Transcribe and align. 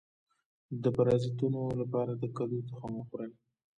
د 0.83 0.85
پرازیتونو 0.95 1.61
لپاره 1.81 2.11
د 2.15 2.23
کدو 2.37 2.57
تخم 2.69 2.91
وخورئ 2.95 3.31